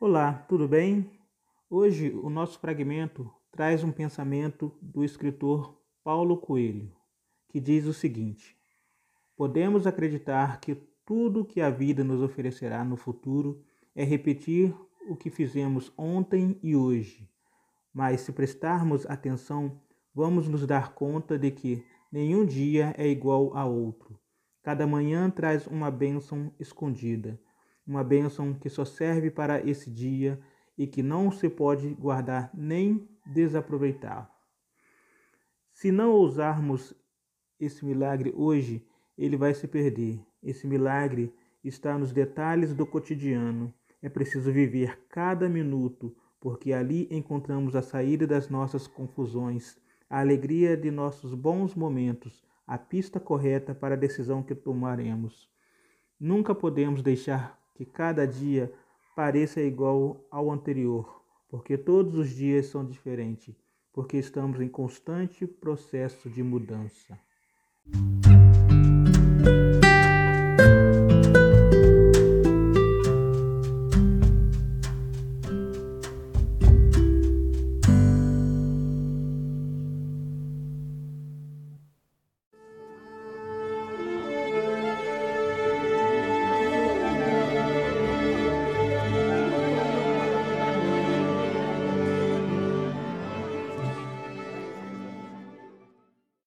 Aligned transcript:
Olá, 0.00 0.32
tudo 0.48 0.68
bem? 0.68 1.10
Hoje 1.68 2.10
o 2.22 2.30
nosso 2.30 2.60
fragmento 2.60 3.28
traz 3.50 3.82
um 3.82 3.90
pensamento 3.90 4.72
do 4.80 5.02
escritor 5.02 5.76
Paulo 6.04 6.36
Coelho, 6.36 6.92
que 7.48 7.58
diz 7.58 7.84
o 7.84 7.92
seguinte: 7.92 8.56
Podemos 9.36 9.88
acreditar 9.88 10.60
que 10.60 10.76
tudo 11.04 11.44
que 11.44 11.60
a 11.60 11.68
vida 11.68 12.04
nos 12.04 12.22
oferecerá 12.22 12.84
no 12.84 12.96
futuro 12.96 13.60
é 13.92 14.04
repetir 14.04 14.72
o 15.10 15.16
que 15.16 15.30
fizemos 15.30 15.92
ontem 15.98 16.56
e 16.62 16.76
hoje. 16.76 17.28
Mas 17.92 18.20
se 18.20 18.30
prestarmos 18.30 19.04
atenção, 19.04 19.80
vamos 20.14 20.46
nos 20.46 20.64
dar 20.64 20.94
conta 20.94 21.36
de 21.36 21.50
que 21.50 21.84
nenhum 22.12 22.46
dia 22.46 22.94
é 22.96 23.08
igual 23.08 23.52
a 23.56 23.64
outro. 23.64 24.16
Cada 24.62 24.86
manhã 24.86 25.28
traz 25.28 25.66
uma 25.66 25.90
bênção 25.90 26.52
escondida 26.56 27.36
uma 27.88 28.04
bênção 28.04 28.52
que 28.52 28.68
só 28.68 28.84
serve 28.84 29.30
para 29.30 29.66
esse 29.66 29.90
dia 29.90 30.38
e 30.76 30.86
que 30.86 31.02
não 31.02 31.30
se 31.32 31.48
pode 31.48 31.88
guardar 31.94 32.50
nem 32.52 33.08
desaproveitar. 33.24 34.30
Se 35.72 35.90
não 35.90 36.10
ousarmos 36.10 36.94
esse 37.58 37.84
milagre 37.86 38.32
hoje, 38.36 38.86
ele 39.16 39.36
vai 39.36 39.54
se 39.54 39.66
perder. 39.66 40.20
Esse 40.42 40.66
milagre 40.66 41.34
está 41.64 41.96
nos 41.98 42.12
detalhes 42.12 42.74
do 42.74 42.86
cotidiano. 42.86 43.72
É 44.02 44.08
preciso 44.08 44.52
viver 44.52 45.06
cada 45.08 45.48
minuto, 45.48 46.14
porque 46.38 46.72
ali 46.72 47.08
encontramos 47.10 47.74
a 47.74 47.82
saída 47.82 48.26
das 48.26 48.48
nossas 48.48 48.86
confusões, 48.86 49.76
a 50.10 50.20
alegria 50.20 50.76
de 50.76 50.90
nossos 50.90 51.34
bons 51.34 51.74
momentos, 51.74 52.44
a 52.66 52.76
pista 52.76 53.18
correta 53.18 53.74
para 53.74 53.94
a 53.94 53.98
decisão 53.98 54.42
que 54.42 54.54
tomaremos. 54.54 55.50
Nunca 56.20 56.54
podemos 56.54 57.02
deixar 57.02 57.58
que 57.78 57.86
cada 57.86 58.26
dia 58.26 58.72
pareça 59.14 59.60
igual 59.60 60.26
ao 60.32 60.50
anterior, 60.50 61.22
porque 61.48 61.78
todos 61.78 62.16
os 62.18 62.28
dias 62.28 62.66
são 62.66 62.84
diferentes, 62.84 63.54
porque 63.92 64.16
estamos 64.16 64.60
em 64.60 64.68
constante 64.68 65.46
processo 65.46 66.28
de 66.28 66.42
mudança. 66.42 67.16